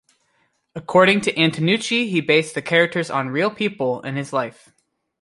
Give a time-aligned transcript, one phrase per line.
[0.73, 4.71] According to Antonucci, he based the characters on real people in his life.